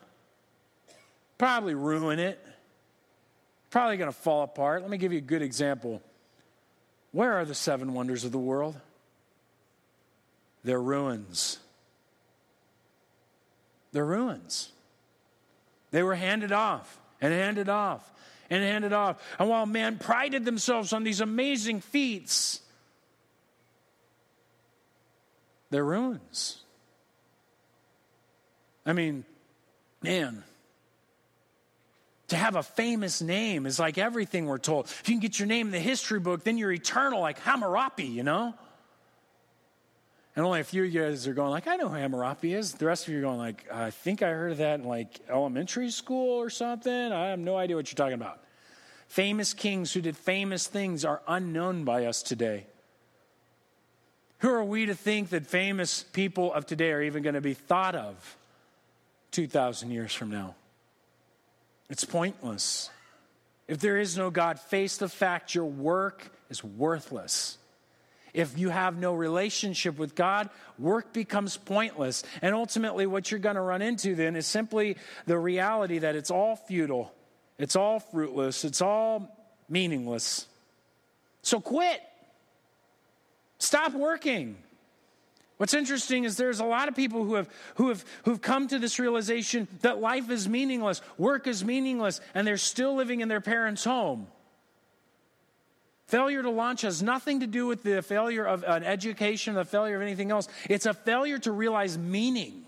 [1.37, 2.39] Probably ruin it
[3.73, 4.83] probably going to fall apart.
[4.83, 5.99] Let me give you a good example.
[7.11, 8.79] Where are the seven wonders of the world?
[10.63, 11.57] They're ruins.
[13.91, 14.71] They're ruins.
[15.89, 18.07] They were handed off and handed off
[18.51, 19.19] and handed off.
[19.39, 22.61] And while man prided themselves on these amazing feats,
[25.71, 26.61] they're ruins.
[28.85, 29.25] I mean,
[30.03, 30.43] man,
[32.33, 34.85] to have a famous name is like everything we're told.
[34.85, 38.05] If you can get your name in the history book, then you're eternal, like Hammurabi,
[38.05, 38.53] you know?
[40.35, 42.73] And only a few of you guys are going like, I know who Hammurabi is.
[42.73, 45.19] The rest of you are going like, I think I heard of that in like
[45.29, 46.91] elementary school or something.
[46.91, 48.39] I have no idea what you're talking about.
[49.07, 52.65] Famous kings who did famous things are unknown by us today.
[54.39, 57.53] Who are we to think that famous people of today are even going to be
[57.53, 58.37] thought of
[59.31, 60.55] 2,000 years from now?
[61.93, 62.89] It's pointless.
[63.67, 67.59] If there is no God, face the fact your work is worthless.
[68.33, 72.23] If you have no relationship with God, work becomes pointless.
[72.41, 76.31] And ultimately, what you're going to run into then is simply the reality that it's
[76.31, 77.13] all futile,
[77.59, 79.29] it's all fruitless, it's all
[79.69, 80.47] meaningless.
[81.43, 82.01] So quit.
[83.59, 84.57] Stop working.
[85.57, 88.79] What's interesting is there's a lot of people who have, who have who've come to
[88.79, 93.41] this realization that life is meaningless, work is meaningless, and they're still living in their
[93.41, 94.27] parents' home.
[96.07, 99.95] Failure to launch has nothing to do with the failure of an education, the failure
[99.95, 100.47] of anything else.
[100.69, 102.65] It's a failure to realize meaning.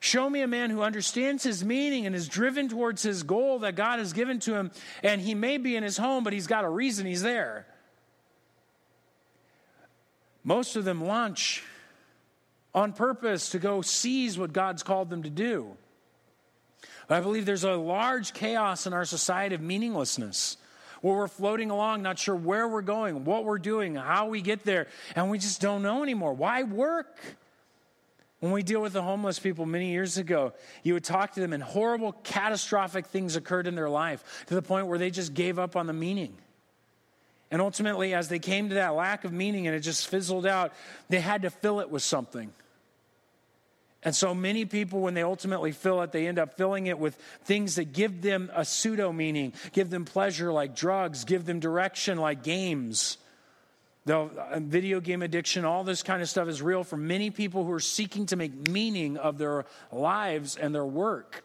[0.00, 3.76] Show me a man who understands his meaning and is driven towards his goal that
[3.76, 4.70] God has given to him,
[5.02, 7.66] and he may be in his home, but he's got a reason he's there.
[10.42, 11.62] Most of them launch
[12.74, 15.76] on purpose to go seize what God's called them to do.
[17.06, 20.56] But I believe there's a large chaos in our society of meaninglessness
[21.02, 24.64] where we're floating along, not sure where we're going, what we're doing, how we get
[24.64, 26.32] there, and we just don't know anymore.
[26.32, 27.18] Why work?
[28.40, 31.52] When we deal with the homeless people many years ago, you would talk to them,
[31.52, 35.58] and horrible, catastrophic things occurred in their life to the point where they just gave
[35.58, 36.36] up on the meaning.
[37.50, 40.72] And ultimately, as they came to that lack of meaning and it just fizzled out,
[41.08, 42.52] they had to fill it with something.
[44.04, 47.16] And so many people, when they ultimately fill it, they end up filling it with
[47.44, 52.18] things that give them a pseudo meaning, give them pleasure like drugs, give them direction
[52.18, 53.16] like games.
[54.04, 57.64] The uh, video game addiction, all this kind of stuff is real for many people
[57.64, 61.42] who are seeking to make meaning of their lives and their work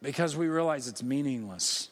[0.00, 1.90] because we realize it's meaningless.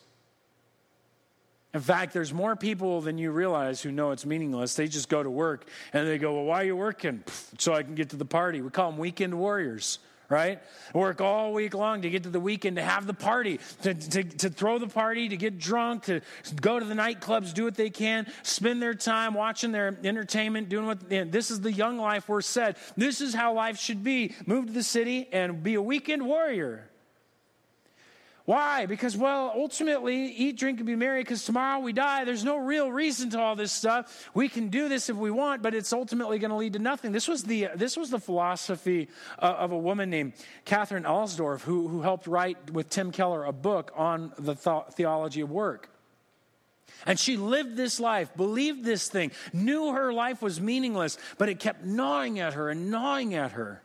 [1.76, 4.72] In fact, there's more people than you realize who know it's meaningless.
[4.72, 7.22] They just go to work and they go, Well, why are you working?
[7.58, 8.62] So I can get to the party.
[8.62, 9.98] We call them weekend warriors,
[10.30, 10.62] right?
[10.94, 14.24] Work all week long to get to the weekend, to have the party, to, to,
[14.24, 16.22] to throw the party, to get drunk, to
[16.58, 20.86] go to the nightclubs, do what they can, spend their time watching their entertainment, doing
[20.86, 22.78] what this is the young life we're said.
[22.96, 24.34] This is how life should be.
[24.46, 26.88] Move to the city and be a weekend warrior.
[28.46, 28.87] Why?
[28.87, 32.24] Because, well, ultimately, eat, drink, and be merry because tomorrow we die.
[32.24, 34.30] There's no real reason to all this stuff.
[34.35, 37.11] We can do this if we want, but it's ultimately going to lead to nothing.
[37.11, 39.09] This was the, this was the philosophy
[39.40, 43.52] uh, of a woman named Katherine Alsdorf, who, who helped write with Tim Keller a
[43.52, 45.90] book on the th- theology of work.
[47.04, 51.59] And she lived this life, believed this thing, knew her life was meaningless, but it
[51.59, 53.82] kept gnawing at her and gnawing at her.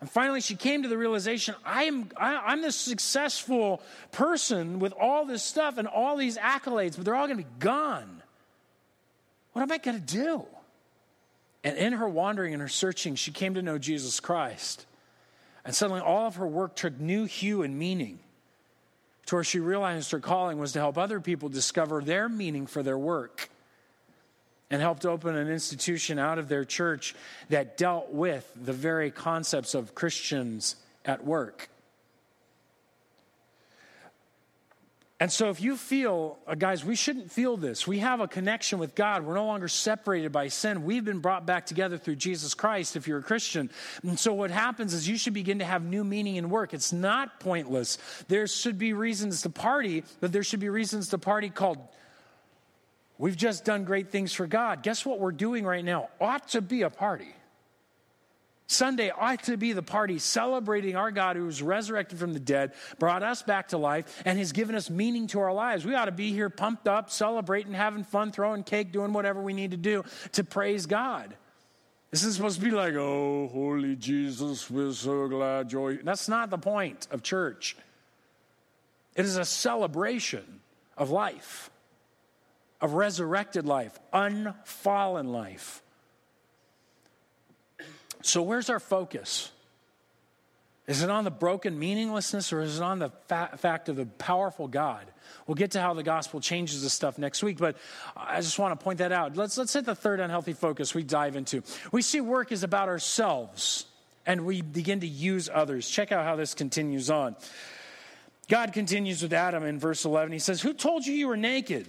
[0.00, 3.82] And finally, she came to the realization I am, I, am this successful
[4.12, 7.50] person with all this stuff and all these accolades, but they're all going to be
[7.58, 8.22] gone.
[9.52, 10.46] What am I going to do?
[11.64, 14.86] And in her wandering and her searching, she came to know Jesus Christ.
[15.64, 18.20] And suddenly, all of her work took new hue and meaning
[19.26, 22.82] to where she realized her calling was to help other people discover their meaning for
[22.82, 23.50] their work
[24.70, 27.14] and helped open an institution out of their church
[27.48, 31.70] that dealt with the very concepts of Christians at work.
[35.20, 37.88] And so, if you feel, uh, guys, we shouldn't feel this.
[37.88, 39.24] We have a connection with God.
[39.24, 40.84] We're no longer separated by sin.
[40.84, 43.68] We've been brought back together through Jesus Christ if you're a Christian.
[44.04, 46.72] And so, what happens is you should begin to have new meaning in work.
[46.72, 47.98] It's not pointless.
[48.28, 51.78] There should be reasons to party, but there should be reasons to party called
[53.18, 54.82] We've just done great things for God.
[54.82, 56.08] Guess what we're doing right now?
[56.20, 57.34] Ought to be a party.
[58.68, 62.74] Sunday ought to be the party celebrating our God who was resurrected from the dead,
[62.98, 65.86] brought us back to life, and has given us meaning to our lives.
[65.86, 69.54] We ought to be here pumped up, celebrating, having fun, throwing cake, doing whatever we
[69.54, 71.34] need to do to praise God.
[72.10, 75.96] This is supposed to be like, oh, holy Jesus, we're so glad joy.
[75.96, 77.74] That's not the point of church.
[79.16, 80.60] It is a celebration
[80.96, 81.70] of life
[82.80, 85.82] of resurrected life, unfallen life.
[88.22, 89.50] So, where's our focus?
[90.88, 94.06] Is it on the broken meaninglessness or is it on the fa- fact of the
[94.06, 95.04] powerful God?
[95.46, 97.76] We'll get to how the gospel changes this stuff next week, but
[98.16, 99.36] I just want to point that out.
[99.36, 101.62] Let's, let's hit the third unhealthy focus we dive into.
[101.92, 103.84] We see work is about ourselves
[104.24, 105.88] and we begin to use others.
[105.88, 107.36] Check out how this continues on.
[108.48, 110.32] God continues with Adam in verse 11.
[110.32, 111.86] He says, Who told you you were naked?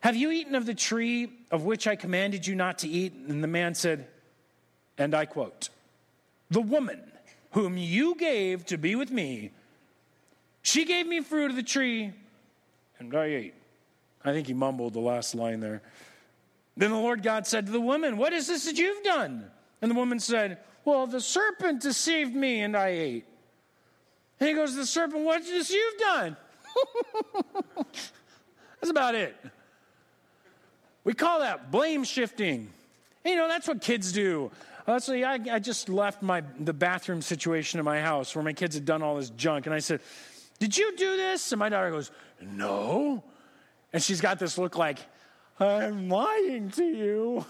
[0.00, 3.12] Have you eaten of the tree of which I commanded you not to eat?
[3.12, 4.06] And the man said,
[4.96, 5.70] and I quote,
[6.50, 7.00] The woman
[7.52, 9.52] whom you gave to be with me,
[10.62, 12.12] she gave me fruit of the tree,
[12.98, 13.54] and I ate.
[14.24, 15.82] I think he mumbled the last line there.
[16.76, 19.50] Then the Lord God said to the woman, What is this that you've done?
[19.80, 23.24] And the woman said, Well, the serpent deceived me, and I ate.
[24.40, 26.36] And he goes the serpent, What's this you've done?
[28.80, 29.36] That's about it.
[31.08, 32.68] We call that blame shifting.
[33.24, 34.50] You know, that's what kids do.
[34.86, 38.74] Honestly, I, I just left my the bathroom situation in my house where my kids
[38.74, 40.00] had done all this junk, and I said,
[40.58, 42.10] "Did you do this?" And my daughter goes,
[42.42, 43.24] "No,"
[43.90, 44.98] and she's got this look like,
[45.58, 47.46] "I'm lying to you,"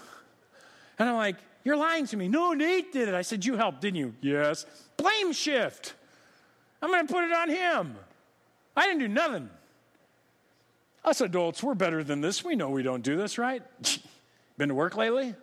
[0.97, 3.13] and I'm like, "You're lying to me." No, Nate did it.
[3.13, 4.65] I said, "You helped, didn't you?" Yes.
[4.95, 5.95] Blame shift.
[6.81, 7.97] I'm going to put it on him.
[8.77, 9.49] I didn't do nothing.
[11.03, 12.43] Us adults, we're better than this.
[12.43, 13.63] We know we don't do this, right?
[14.57, 15.33] Been to work lately?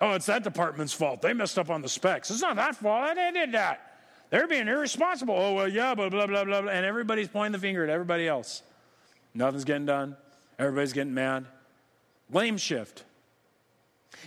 [0.00, 1.20] Oh, it's that department's fault.
[1.20, 2.30] They messed up on the specs.
[2.30, 3.14] It's not that fault.
[3.16, 3.90] They did that.
[4.30, 5.34] They're being irresponsible.
[5.36, 6.70] Oh, well, yeah, but blah, blah, blah, blah.
[6.70, 8.62] And everybody's pointing the finger at everybody else.
[9.34, 10.16] Nothing's getting done.
[10.58, 11.46] Everybody's getting mad.
[12.30, 13.04] Blame shift.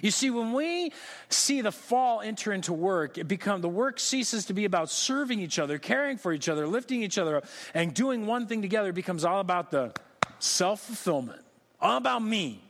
[0.01, 0.91] You see, when we
[1.29, 5.39] see the fall enter into work, it become the work ceases to be about serving
[5.39, 8.89] each other, caring for each other, lifting each other up, and doing one thing together.
[8.89, 9.93] It becomes all about the
[10.39, 11.41] self fulfillment,
[11.79, 12.61] all about me,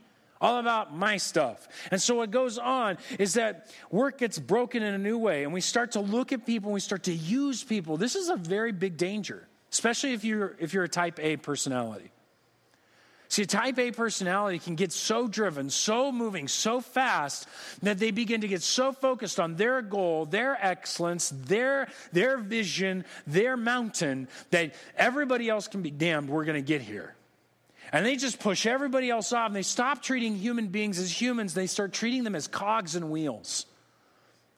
[0.41, 1.67] all about my stuff.
[1.89, 5.54] And so what goes on is that work gets broken in a new way, and
[5.54, 7.97] we start to look at people and we start to use people.
[7.97, 12.12] This is a very big danger, especially if you're if you're a type A personality.
[13.34, 17.48] See, type A personality can get so driven, so moving, so fast
[17.82, 23.06] that they begin to get so focused on their goal, their excellence, their, their vision,
[23.26, 27.15] their mountain, that everybody else can be damned, we're going to get here.
[27.91, 31.56] And they just push everybody else off and they stop treating human beings as humans.
[31.56, 33.65] They start treating them as cogs and wheels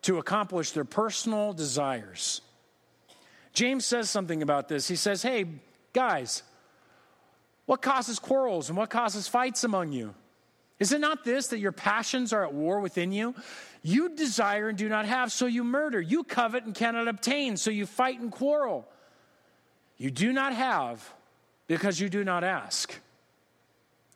[0.01, 2.41] to accomplish their personal desires.
[3.53, 4.85] James says something about this.
[4.85, 5.45] He says, Hey,
[5.93, 6.43] guys,
[7.65, 10.13] what causes quarrels and what causes fights among you?
[10.77, 13.33] Is it not this that your passions are at war within you?
[13.81, 16.01] You desire and do not have, so you murder.
[16.01, 18.87] You covet and cannot obtain, so you fight and quarrel.
[19.97, 21.13] You do not have
[21.67, 22.99] because you do not ask.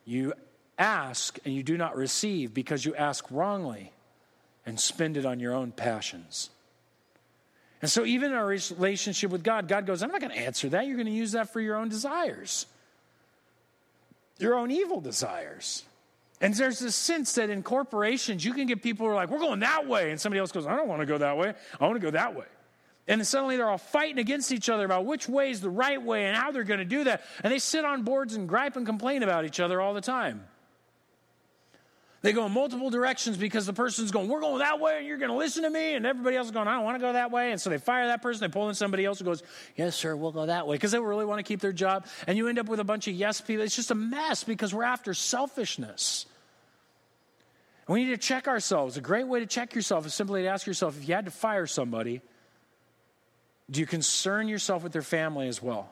[0.04, 0.34] You
[0.78, 3.92] ask and you do not receive because you ask wrongly
[4.66, 6.50] and spend it on your own passions.
[7.82, 10.68] And so, even in our relationship with God, God goes, I'm not going to answer
[10.70, 10.86] that.
[10.86, 12.66] You're going to use that for your own desires,
[14.40, 15.84] your own evil desires.
[16.40, 19.38] And there's this sense that in corporations, you can get people who are like, we're
[19.38, 20.10] going that way.
[20.10, 21.52] And somebody else goes, I don't want to go that way.
[21.78, 22.46] I want to go that way.
[23.06, 26.26] And suddenly they're all fighting against each other about which way is the right way
[26.26, 27.22] and how they're going to do that.
[27.42, 30.44] And they sit on boards and gripe and complain about each other all the time.
[32.22, 35.16] They go in multiple directions because the person's going, We're going that way, and you're
[35.16, 35.94] going to listen to me.
[35.94, 37.50] And everybody else is going, I don't want to go that way.
[37.50, 39.42] And so they fire that person, they pull in somebody else who goes,
[39.74, 42.06] Yes, sir, we'll go that way because they really want to keep their job.
[42.26, 43.64] And you end up with a bunch of yes people.
[43.64, 46.26] It's just a mess because we're after selfishness.
[47.88, 48.98] we need to check ourselves.
[48.98, 51.30] A great way to check yourself is simply to ask yourself if you had to
[51.30, 52.20] fire somebody,
[53.70, 55.90] do you concern yourself with their family as well?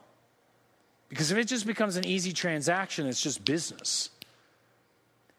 [1.08, 4.10] Because if it just becomes an easy transaction, it's just business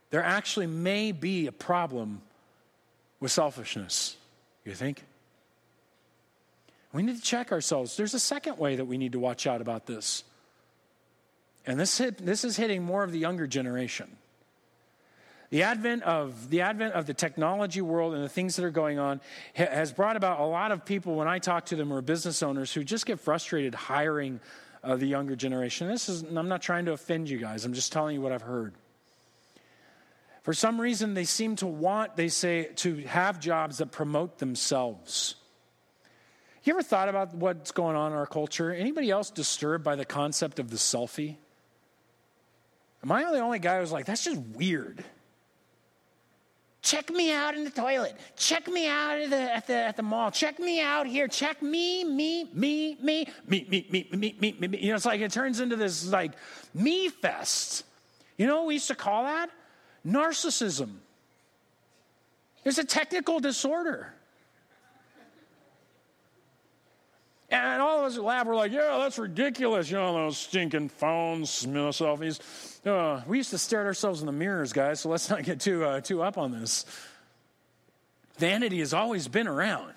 [0.10, 2.22] there actually may be a problem
[3.20, 4.18] with selfishness.
[4.66, 5.04] You think?
[6.92, 7.96] We need to check ourselves.
[7.98, 10.24] There's a second way that we need to watch out about this.
[11.66, 14.18] And this, hit, this is hitting more of the younger generation.
[15.52, 19.00] The advent of the advent of the technology world and the things that are going
[19.00, 19.20] on
[19.54, 21.16] has brought about a lot of people.
[21.16, 24.40] When I talk to them, are business owners who just get frustrated hiring
[24.84, 25.88] uh, the younger generation.
[25.88, 27.66] This is I'm not trying to offend you guys.
[27.66, 28.74] I'm just telling you what I've heard.
[30.50, 35.36] For some reason, they seem to want, they say, to have jobs that promote themselves.
[36.64, 38.74] You ever thought about what's going on in our culture?
[38.74, 41.36] Anybody else disturbed by the concept of the selfie?
[43.04, 45.04] Am I the only guy who's like, that's just weird?
[46.82, 48.16] Check me out in the toilet.
[48.36, 50.32] Check me out at the, at the, at the mall.
[50.32, 51.28] Check me out here.
[51.28, 54.80] Check me, me, me, me, me, me, me, me, me, me, me.
[54.80, 56.32] You know, it's like it turns into this like
[56.74, 57.84] me fest.
[58.36, 59.52] You know what we used to call that?
[60.06, 60.96] Narcissism.
[62.66, 64.14] It's a technical disorder.
[67.52, 69.90] And all of us lab were like, yeah, that's ridiculous.
[69.90, 72.40] You know, those stinking phones, you know, selfies.
[72.86, 75.60] Uh, we used to stare at ourselves in the mirrors, guys, so let's not get
[75.60, 76.86] too, uh, too up on this.
[78.38, 79.94] Vanity has always been around,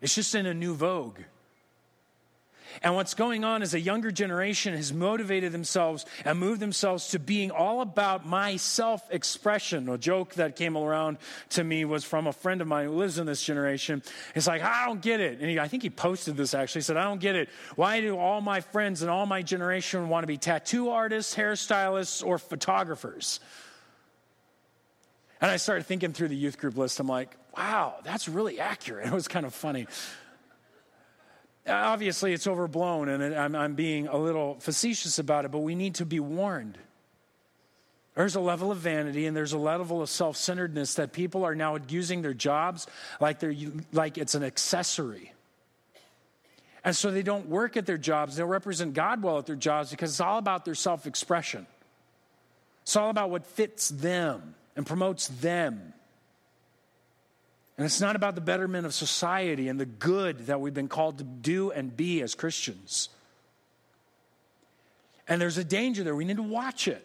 [0.00, 1.18] it's just in a new vogue.
[2.80, 7.18] And what's going on is a younger generation has motivated themselves and moved themselves to
[7.18, 9.88] being all about my self expression.
[9.88, 11.18] A joke that came around
[11.50, 14.02] to me was from a friend of mine who lives in this generation.
[14.34, 15.40] It's like, I don't get it.
[15.40, 16.80] And he, I think he posted this actually.
[16.80, 17.48] He said, I don't get it.
[17.76, 22.24] Why do all my friends and all my generation want to be tattoo artists, hairstylists,
[22.24, 23.40] or photographers?
[25.42, 27.00] And I started thinking through the youth group list.
[27.00, 29.06] I'm like, wow, that's really accurate.
[29.12, 29.88] It was kind of funny.
[31.66, 35.96] Obviously, it's overblown, and I'm, I'm being a little facetious about it, but we need
[35.96, 36.76] to be warned.
[38.14, 41.54] There's a level of vanity and there's a level of self centeredness that people are
[41.54, 42.86] now using their jobs
[43.20, 43.54] like, they're,
[43.92, 45.32] like it's an accessory.
[46.84, 49.56] And so they don't work at their jobs, they don't represent God well at their
[49.56, 51.66] jobs because it's all about their self expression.
[52.82, 55.94] It's all about what fits them and promotes them.
[57.76, 61.18] And it's not about the betterment of society and the good that we've been called
[61.18, 63.08] to do and be as Christians.
[65.26, 66.14] And there's a danger there.
[66.14, 67.04] We need to watch it.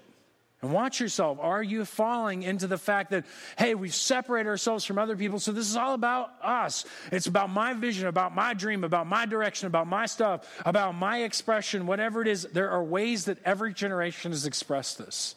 [0.61, 1.37] And watch yourself.
[1.39, 3.25] Are you falling into the fact that,
[3.59, 6.83] hey, we've separated ourselves from other people, so this is all about us?
[7.11, 11.19] It's about my vision, about my dream, about my direction, about my stuff, about my
[11.19, 12.41] expression, whatever it is.
[12.51, 15.35] There are ways that every generation has expressed this.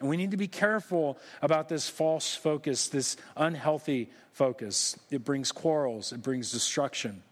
[0.00, 4.98] And we need to be careful about this false focus, this unhealthy focus.
[5.10, 7.22] It brings quarrels, it brings destruction.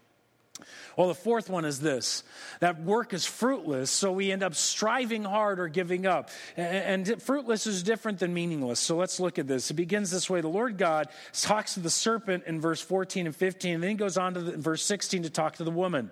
[0.95, 2.23] Well, the fourth one is this
[2.61, 6.29] that work is fruitless, so we end up striving hard or giving up.
[6.55, 8.79] And fruitless is different than meaningless.
[8.79, 9.69] So let's look at this.
[9.69, 13.35] It begins this way The Lord God talks to the serpent in verse 14 and
[13.35, 16.09] 15, and then he goes on to the, verse 16 to talk to the woman.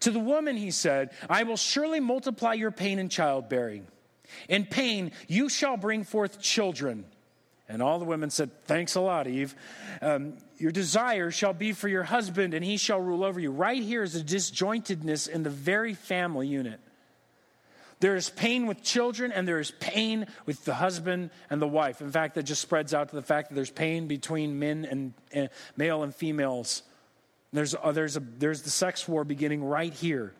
[0.00, 3.86] To the woman, he said, I will surely multiply your pain in childbearing.
[4.48, 7.04] In pain, you shall bring forth children.
[7.68, 9.54] And all the women said, Thanks a lot, Eve.
[10.00, 13.50] Um, your desire shall be for your husband, and he shall rule over you.
[13.50, 16.80] Right here is a disjointedness in the very family unit.
[17.98, 22.00] There is pain with children, and there is pain with the husband and the wife.
[22.00, 25.14] In fact, that just spreads out to the fact that there's pain between men and
[25.34, 26.82] uh, male and females.
[27.52, 30.34] There's, uh, there's, a, there's the sex war beginning right here.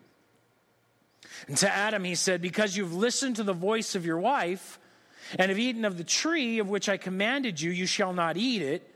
[1.47, 4.79] And to Adam, he said, Because you've listened to the voice of your wife
[5.37, 8.61] and have eaten of the tree of which I commanded you, you shall not eat
[8.61, 8.93] it.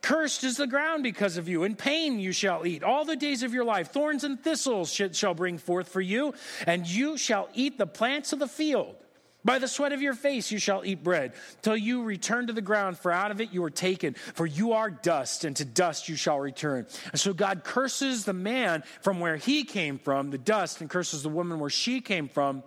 [0.00, 1.64] Cursed is the ground because of you.
[1.64, 3.90] In pain you shall eat all the days of your life.
[3.90, 6.34] Thorns and thistles shall bring forth for you,
[6.66, 8.96] and you shall eat the plants of the field.
[9.44, 12.62] By the sweat of your face you shall eat bread, till you return to the
[12.62, 14.14] ground, for out of it you are taken.
[14.14, 16.86] For you are dust, and to dust you shall return.
[17.12, 21.22] And so God curses the man from where he came from, the dust, and curses
[21.22, 22.62] the woman where she came from,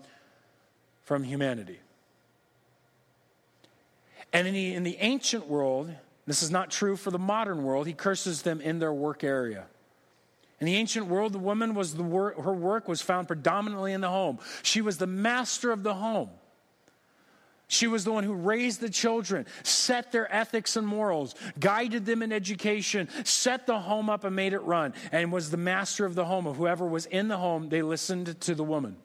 [1.03, 1.79] from humanity.
[4.31, 5.91] And in the, in the ancient world,
[6.27, 7.87] this is not true for the modern world.
[7.87, 9.65] He curses them in their work area.
[10.59, 14.01] In the ancient world, the woman was the work, her work was found predominantly in
[14.01, 14.37] the home.
[14.61, 16.29] She was the master of the home.
[17.67, 22.23] She was the one who raised the children, set their ethics and morals, guided them
[22.23, 26.15] in education, set the home up and made it run, and was the master of
[26.15, 26.45] the home.
[26.45, 28.95] Whoever was in the home, they listened to the woman.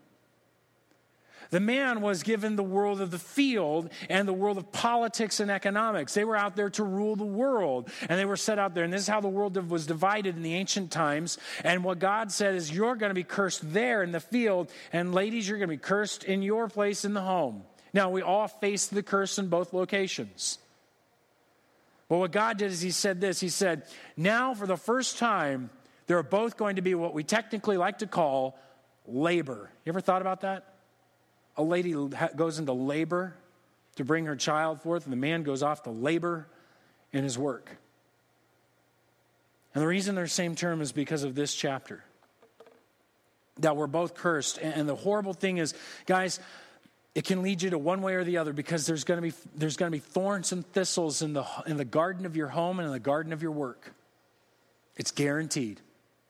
[1.51, 5.51] The man was given the world of the field and the world of politics and
[5.51, 6.15] economics.
[6.15, 8.85] They were out there to rule the world, and they were set out there.
[8.85, 11.37] And this is how the world was divided in the ancient times.
[11.63, 15.13] And what God said is, You're going to be cursed there in the field, and
[15.13, 17.65] ladies, you're going to be cursed in your place in the home.
[17.93, 20.59] Now, we all face the curse in both locations.
[22.09, 23.85] But what God did is He said this He said,
[24.17, 25.71] Now, for the first time,
[26.07, 28.59] there are both going to be what we technically like to call
[29.07, 29.71] labor.
[29.85, 30.73] You ever thought about that?
[31.57, 31.95] a lady
[32.37, 33.35] goes into labor
[33.97, 36.47] to bring her child forth, and the man goes off to labor
[37.13, 37.77] in his work.
[39.75, 42.05] And the reason they're the same term is because of this chapter.
[43.61, 44.59] That we're both cursed.
[44.59, 45.75] And the horrible thing is,
[46.07, 46.41] guys,
[47.15, 49.35] it can lead you to one way or the other because there's going to be,
[49.55, 52.79] there's going to be thorns and thistles in the, in the garden of your home
[52.79, 53.95] and in the garden of your work.
[54.97, 55.81] It's guaranteed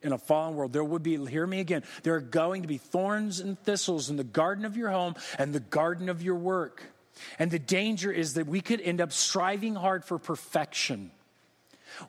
[0.03, 2.77] in a fallen world, there would be, hear me again, there are going to be
[2.77, 6.83] thorns and thistles in the garden of your home and the garden of your work.
[7.39, 11.11] And the danger is that we could end up striving hard for perfection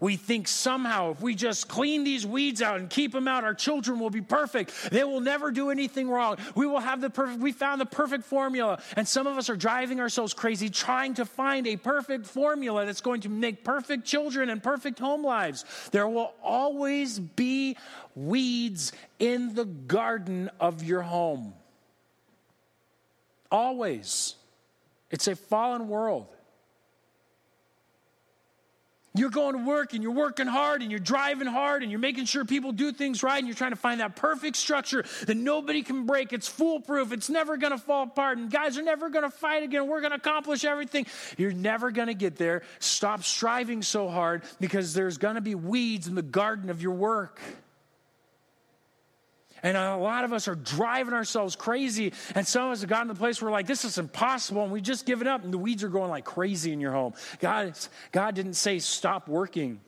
[0.01, 3.55] we think somehow if we just clean these weeds out and keep them out, our
[3.55, 4.91] children will be perfect.
[4.91, 6.37] They will never do anything wrong.
[6.55, 8.81] We will have the perfect, we found the perfect formula.
[8.97, 13.01] And some of us are driving ourselves crazy trying to find a perfect formula that's
[13.01, 15.65] going to make perfect children and perfect home lives.
[15.91, 17.77] There will always be
[18.15, 21.55] weeds in the garden of your home.
[23.51, 24.35] Always.
[25.11, 26.27] It's a fallen world.
[29.17, 32.25] You're going to work and you're working hard and you're driving hard and you're making
[32.25, 35.83] sure people do things right and you're trying to find that perfect structure that nobody
[35.83, 36.33] can break.
[36.33, 37.13] It's foolproof.
[37.13, 38.39] It's never going to fall apart.
[38.39, 39.87] And guys are never going to fight again.
[39.87, 41.07] We're going to accomplish everything.
[41.39, 42.63] You're never going to get there.
[42.81, 46.95] Stop striving so hard because there's going to be weeds in the garden of your
[46.95, 47.41] work.
[49.65, 52.13] And a lot of us are driving ourselves crazy.
[52.35, 54.63] And some of us have gotten to the place where we're like, this is impossible.
[54.63, 55.43] And we've just give it up.
[55.43, 57.15] And the weeds are going like crazy in your home.
[57.41, 57.73] God,
[58.13, 59.81] God didn't say stop working.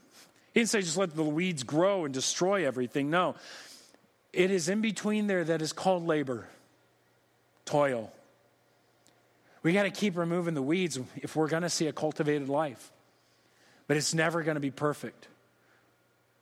[0.55, 3.11] He didn't say just let the weeds grow and destroy everything.
[3.11, 3.35] No.
[4.33, 6.49] It is in between there that is called labor,
[7.66, 8.11] toil.
[9.62, 12.93] We got to keep removing the weeds if we're going to see a cultivated life.
[13.89, 15.29] But it's never going to be perfect.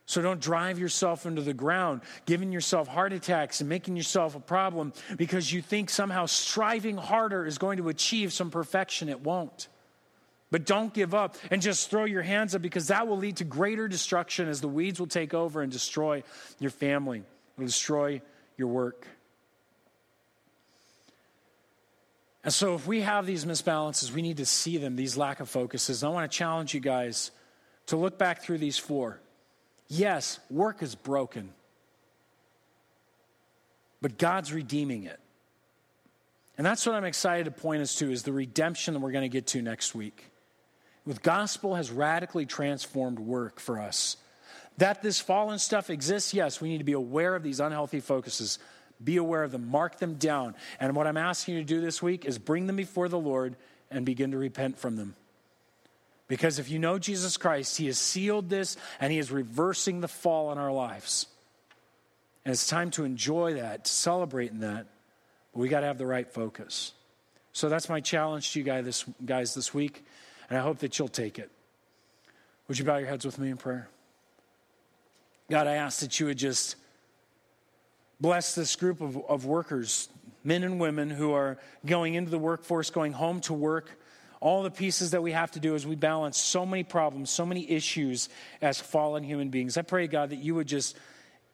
[0.07, 4.39] So don't drive yourself into the ground, giving yourself heart attacks and making yourself a
[4.39, 9.09] problem because you think somehow striving harder is going to achieve some perfection.
[9.09, 9.67] It won't.
[10.51, 13.43] But don't give up and just throw your hands up because that will lead to
[13.43, 16.23] greater destruction as the weeds will take over and destroy
[16.59, 17.23] your family,
[17.57, 18.21] will destroy
[18.57, 19.07] your work.
[22.43, 25.49] And so, if we have these misbalances, we need to see them, these lack of
[25.49, 26.03] focuses.
[26.03, 27.31] I want to challenge you guys
[27.87, 29.19] to look back through these four.
[29.87, 31.53] Yes, work is broken,
[34.01, 35.19] but God's redeeming it.
[36.57, 39.29] And that's what I'm excited to point us to is the redemption that we're going
[39.29, 40.31] to get to next week.
[41.05, 44.17] With gospel has radically transformed work for us.
[44.77, 48.57] That this fallen stuff exists, yes, we need to be aware of these unhealthy focuses.
[49.03, 50.55] Be aware of them, mark them down.
[50.79, 53.55] And what I'm asking you to do this week is bring them before the Lord
[53.91, 55.15] and begin to repent from them.
[56.27, 60.07] Because if you know Jesus Christ, He has sealed this and He is reversing the
[60.07, 61.27] fall in our lives.
[62.43, 64.87] And it's time to enjoy that, to celebrate in that,
[65.53, 66.93] but we got to have the right focus.
[67.53, 70.03] So that's my challenge to you guys this, guys this week,
[70.49, 71.49] and I hope that you'll take it.
[72.67, 73.87] Would you bow your heads with me in prayer?
[75.49, 76.75] God, I ask that you would just
[78.19, 80.09] bless this group of, of workers,
[80.43, 83.91] men and women who are going into the workforce, going home to work,
[84.45, 87.47] all the pieces that we have to do as we balance so many problems, so
[87.47, 88.29] many issues
[88.61, 89.75] as fallen human beings.
[89.75, 90.95] I pray, God, that you would just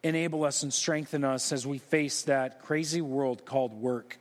[0.03, 4.17] enable us and strengthen us as we face that crazy world called work.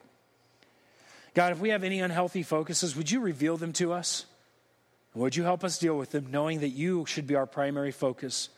[1.35, 4.25] God, if we have any unhealthy focuses, would you reveal them to us?
[5.15, 8.51] Would you help us deal with them, knowing that you should be our primary focus?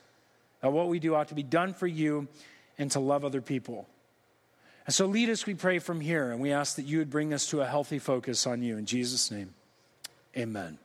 [0.60, 2.28] That what we do ought to be done for you
[2.76, 3.88] and to love other people.
[4.84, 7.32] And so lead us, we pray, from here, and we ask that you would bring
[7.32, 8.76] us to a healthy focus on you.
[8.76, 9.54] In Jesus' name,
[10.36, 10.81] amen.